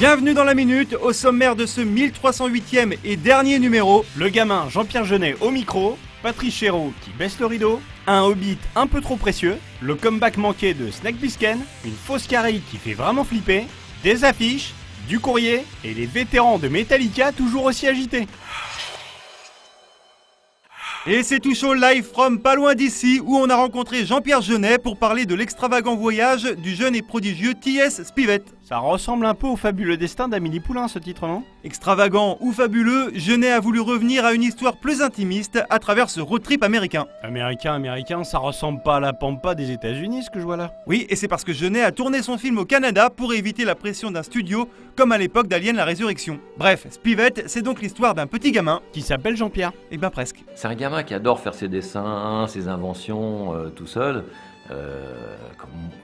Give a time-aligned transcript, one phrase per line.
[0.00, 4.02] Bienvenue dans la minute, au sommaire de ce 1308e et dernier numéro.
[4.16, 8.86] Le gamin Jean-Pierre Jeunet au micro, Patrice Chéreau qui baisse le rideau, un hobbit un
[8.86, 13.24] peu trop précieux, le comeback manqué de Snack Bisken, une fausse carré qui fait vraiment
[13.24, 13.66] flipper,
[14.02, 14.72] des affiches,
[15.06, 18.26] du courrier et les vétérans de Metallica toujours aussi agités.
[21.06, 24.78] Et c'est tout chaud live from pas loin d'ici où on a rencontré Jean-Pierre Jeunet
[24.78, 28.02] pour parler de l'extravagant voyage du jeune et prodigieux T.S.
[28.02, 28.44] Spivett.
[28.70, 31.42] Ça ressemble un peu au fabuleux destin d'Amélie Poulain ce titre, non?
[31.64, 36.20] Extravagant ou fabuleux, Jeunet a voulu revenir à une histoire plus intimiste à travers ce
[36.20, 37.06] road trip américain.
[37.24, 40.72] Américain, américain, ça ressemble pas à la pampa des États-Unis ce que je vois là.
[40.86, 43.74] Oui, et c'est parce que Jeunet a tourné son film au Canada pour éviter la
[43.74, 46.38] pression d'un studio comme à l'époque d'Alien la Résurrection.
[46.56, 48.82] Bref, Spivett, c'est donc l'histoire d'un petit gamin.
[48.92, 49.72] Qui s'appelle Jean-Pierre.
[49.90, 50.44] Et ben presque.
[50.54, 54.26] C'est un gamin qui adore faire ses dessins, ses inventions euh, tout seul.
[54.70, 55.36] Euh,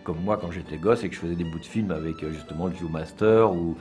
[0.05, 2.33] comme, moi quand j'étais gosse et que je faisais des bouts de film avec euh,
[2.33, 3.77] justement le Viewmaster ou,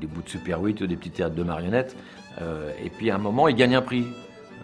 [0.00, 1.96] des bouts de Super 8 ou des petits théâtres de marionnettes.
[2.40, 4.06] Euh, et puis à un moment, il gagne un prix.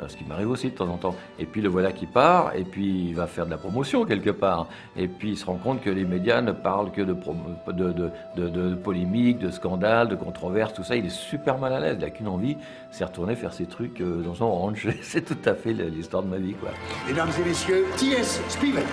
[0.07, 1.17] Ce qui m'arrive aussi de temps en temps.
[1.41, 4.31] Et puis le voilà qui part, et puis il va faire de la promotion quelque
[4.31, 4.69] part.
[4.97, 8.11] Et puis il se rend compte que les médias ne parlent que de, de, de,
[8.37, 10.95] de, de polémiques, de scandales, de controverses, tout ça.
[10.95, 11.97] Il est super mal à l'aise.
[11.99, 12.57] Il n'a qu'une envie,
[12.93, 14.87] c'est retourner faire ses trucs dans son ranch.
[15.03, 16.71] C'est tout à fait l'histoire de ma vie, quoi.
[17.09, 18.41] Mesdames et messieurs, T.S.
[18.49, 18.87] Spivett.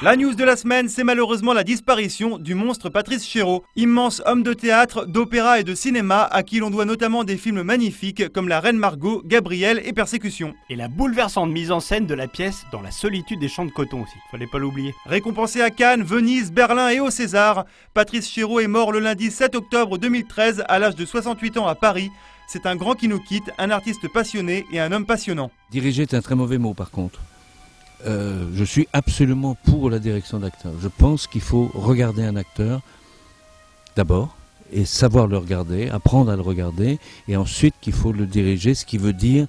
[0.00, 4.44] La news de la semaine, c'est malheureusement la disparition du monstre Patrice Chéreau, immense homme
[4.44, 8.46] de théâtre, d'opéra et de cinéma à qui l'on doit notamment des films magnifiques comme
[8.46, 10.54] La Reine Margot, Gabriel et Persécution.
[10.70, 13.72] Et la bouleversante mise en scène de la pièce dans la solitude des champs de
[13.72, 14.94] coton aussi, fallait pas l'oublier.
[15.04, 19.56] Récompensé à Cannes, Venise, Berlin et au César, Patrice Chéreau est mort le lundi 7
[19.56, 22.10] octobre 2013 à l'âge de 68 ans à Paris.
[22.46, 25.50] C'est un grand qui nous quitte, un artiste passionné et un homme passionnant.
[25.72, 27.18] Diriger est un très mauvais mot par contre.
[28.06, 30.72] Euh, je suis absolument pour la direction d'acteur.
[30.80, 32.80] Je pense qu'il faut regarder un acteur
[33.96, 34.36] d'abord
[34.72, 38.84] et savoir le regarder, apprendre à le regarder, et ensuite qu'il faut le diriger, ce
[38.84, 39.46] qui veut dire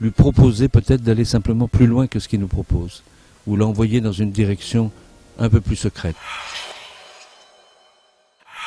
[0.00, 3.02] lui proposer peut-être d'aller simplement plus loin que ce qu'il nous propose,
[3.46, 4.90] ou l'envoyer dans une direction
[5.38, 6.16] un peu plus secrète.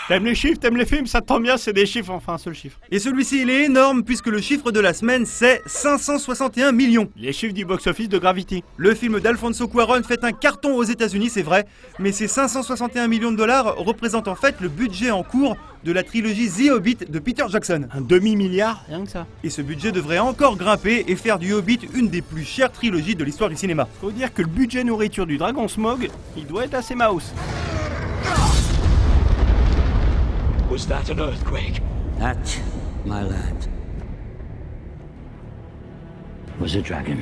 [0.09, 2.55] T'aimes les chiffres, t'aimes les films, ça tombe bien, c'est des chiffres, enfin un seul
[2.55, 2.79] chiffre.
[2.89, 7.11] Et celui-ci, il est énorme puisque le chiffre de la semaine, c'est 561 millions.
[7.15, 8.63] Les chiffres du box-office de Gravity.
[8.77, 11.67] Le film d'Alfonso Cuarón fait un carton aux États-Unis, c'est vrai,
[11.99, 16.01] mais ces 561 millions de dollars représentent en fait le budget en cours de la
[16.01, 17.87] trilogie The Hobbit de Peter Jackson.
[17.93, 19.27] Un demi-milliard, rien que ça.
[19.43, 23.15] Et ce budget devrait encore grimper et faire du Hobbit une des plus chères trilogies
[23.15, 23.87] de l'histoire du cinéma.
[24.01, 27.31] Faut dire que le budget nourriture du Dragon Smog, il doit être assez mouse.
[30.79, 31.81] Was that an earthquake?
[32.19, 32.37] That,
[33.03, 33.67] my lad,
[36.57, 37.17] was a dragon.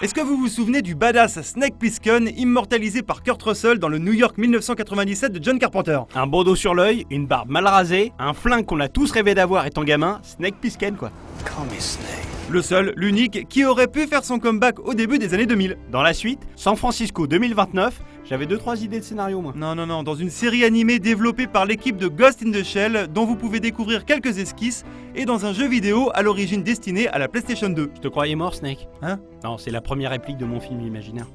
[0.00, 3.98] Est-ce que vous vous souvenez du badass Snake Plissken immortalisé par Kurt Russell dans le
[3.98, 5.98] New York 1997 de John Carpenter?
[6.14, 9.66] Un bandeau sur l'œil, une barbe mal rasée, un flingue qu'on a tous rêvé d'avoir
[9.66, 11.10] étant gamin, Snake Plissken quoi.
[11.44, 12.35] Call me Snake.
[12.48, 15.76] Le seul, l'unique, qui aurait pu faire son comeback au début des années 2000.
[15.90, 19.52] Dans la suite, San Francisco 2029, j'avais 2-3 idées de scénario moi.
[19.56, 23.08] Non, non, non, dans une série animée développée par l'équipe de Ghost in the Shell,
[23.12, 24.84] dont vous pouvez découvrir quelques esquisses,
[25.16, 27.90] et dans un jeu vidéo à l'origine destiné à la PlayStation 2.
[27.96, 29.18] Je te croyais mort Snake Hein?
[29.42, 31.26] Non, c'est la première réplique de mon film imaginaire.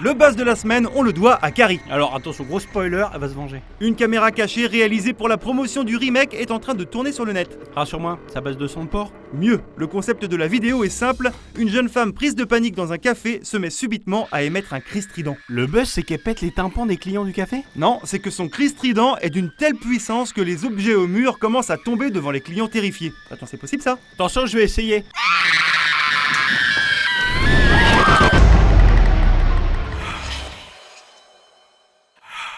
[0.00, 1.80] Le buzz de la semaine, on le doit à Carrie.
[1.90, 3.62] Alors attention, gros spoiler, elle va se venger.
[3.80, 7.24] Une caméra cachée réalisée pour la promotion du remake est en train de tourner sur
[7.24, 7.58] le net.
[7.74, 11.32] Rassure-moi, ça base de son de porc Mieux, le concept de la vidéo est simple,
[11.56, 14.78] une jeune femme prise de panique dans un café se met subitement à émettre un
[14.78, 15.36] cri strident.
[15.48, 17.64] Le buzz c'est qu'elle pète les tympans des clients du café?
[17.74, 21.40] Non, c'est que son cri strident est d'une telle puissance que les objets au mur
[21.40, 23.12] commencent à tomber devant les clients terrifiés.
[23.32, 23.98] Attends, c'est possible ça?
[24.14, 25.02] Attention, je vais essayer.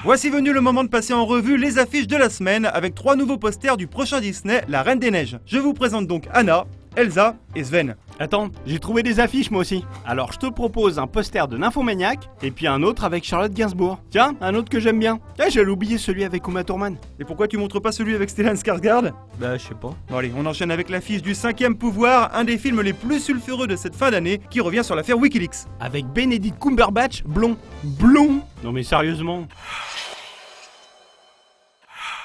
[0.02, 3.16] Voici venu le moment de passer en revue les affiches de la semaine avec trois
[3.16, 5.38] nouveaux posters du prochain Disney, La Reine des Neiges.
[5.44, 6.64] Je vous présente donc Anna,
[6.96, 7.96] Elsa et Sven.
[8.18, 9.84] Attends, j'ai trouvé des affiches moi aussi.
[10.06, 13.98] Alors je te propose un poster de Nymphomaniac et puis un autre avec Charlotte Gainsbourg.
[14.10, 15.20] Tiens, un autre que j'aime bien.
[15.38, 16.96] Ah, j'allais oublier celui avec Uma Thurman.
[17.18, 19.12] Et pourquoi tu montres pas celui avec Stellan Skarsgård?
[19.38, 19.94] Bah, je sais pas.
[20.08, 23.66] Bon allez, on enchaîne avec l'affiche du cinquième pouvoir, un des films les plus sulfureux
[23.66, 25.66] de cette fin d'année, qui revient sur l'affaire Wikileaks.
[25.80, 27.56] Avec Benedict Cumberbatch, blond.
[27.84, 29.46] Blond Non mais sérieusement.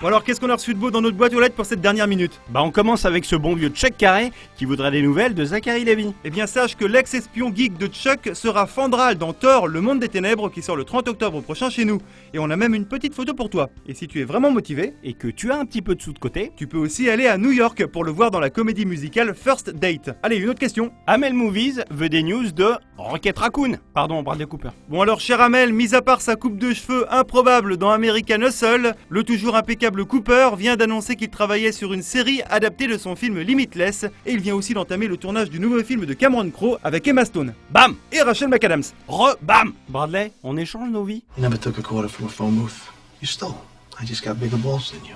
[0.02, 1.80] Bon alors qu'est-ce qu'on a reçu de beau dans notre boîte aux lettres pour cette
[1.80, 5.34] dernière minute Bah on commence avec ce bon vieux Chuck Carré qui voudrait des nouvelles
[5.34, 6.14] de Zachary Levy.
[6.26, 10.10] Eh bien sache que l'ex-espion geek de Chuck sera Fandral dans Thor, le monde des
[10.10, 12.02] ténèbres qui sort le 30 octobre prochain chez nous.
[12.34, 13.70] Et on a même une petite photo pour toi.
[13.88, 16.12] Et si tu es vraiment motivé, Et que tu as un petit peu de sous
[16.12, 18.86] de côté, tu peux aussi aller à New York pour le voir dans la comédie
[18.86, 20.10] musicale First Date.
[20.24, 20.92] Allez, une autre question.
[21.08, 23.78] Amel Movies veut des news de Rocket Raccoon.
[23.94, 24.70] Pardon, Bradley Cooper.
[24.90, 28.94] Bon alors cher Amel, mis à part sa coupe de cheveux improbable dans American Hustle,
[29.10, 33.40] le toujours impeccable Cooper vient d'annoncer qu'il travaillait sur une série adaptée de son film
[33.40, 37.08] Limitless et il vient aussi d'entamer le tournage du nouveau film de Cameron Crowe avec
[37.08, 38.84] Emma Stone Bam et Rachel McAdams.
[39.08, 42.56] Re bam Bradley, on échange nos vies You never took a quarter from a phone
[42.56, 42.90] booth.
[43.22, 43.56] You stole.
[44.02, 45.16] I just got bigger balls than you.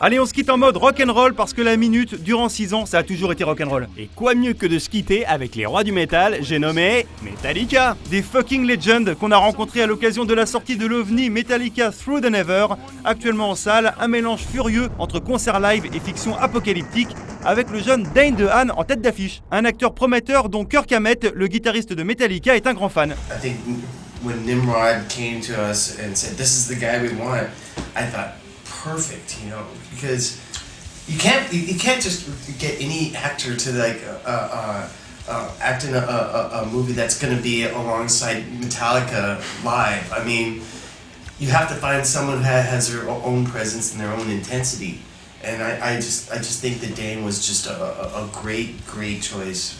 [0.00, 2.98] Allez, on se quitte en mode rock'n'roll parce que la minute, durant 6 ans, ça
[2.98, 3.88] a toujours été rock'n'roll.
[3.98, 7.96] Et quoi mieux que de se quitter avec les rois du métal, j'ai nommé Metallica
[8.08, 12.20] Des fucking legends qu'on a rencontrés à l'occasion de la sortie de l'OVNI Metallica Through
[12.20, 12.66] the Never,
[13.04, 17.08] actuellement en salle, un mélange furieux entre concert live et fiction apocalyptique,
[17.44, 21.48] avec le jeune Dane DeHaan en tête d'affiche, un acteur prometteur dont Kirk Hammett, le
[21.48, 23.16] guitariste de Metallica, est un grand fan.
[23.32, 23.56] I think
[24.22, 27.48] when Nimrod came to us and said, "This is the guy we want,"
[27.96, 28.34] I thought,
[28.88, 30.40] perfect, you know, because
[31.06, 32.24] you can't you, can't just
[32.58, 34.88] get any actor to like uh, uh,
[35.28, 40.12] uh, act in a, a, a movie that's going to be alongside Metallica live.
[40.12, 40.62] I mean,
[41.38, 45.00] you have to find someone who has their own presence and their own intensity.
[45.42, 48.84] And I, I just I just think that Dane was just a, a, a great
[48.86, 49.78] great choice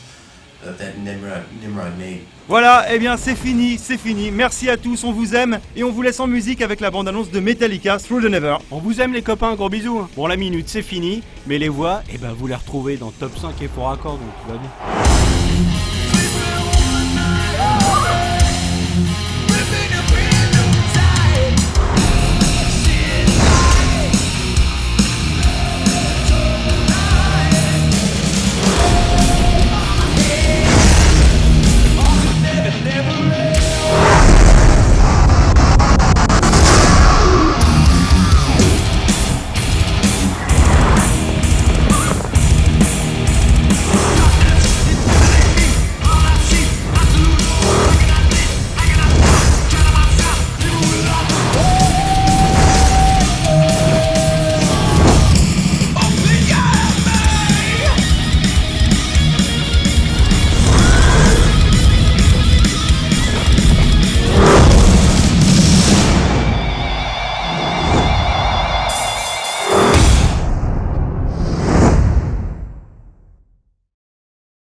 [2.49, 4.31] Voilà, eh bien c'est fini, c'est fini.
[4.31, 7.31] Merci à tous, on vous aime et on vous laisse en musique avec la bande-annonce
[7.31, 8.56] de Metallica Through the Never.
[8.70, 12.02] On vous aime les copains, gros bisous Bon la minute c'est fini, mais les voix,
[12.12, 15.07] eh ben vous les retrouvez dans Top 5 et pour accord, donc tout va bien.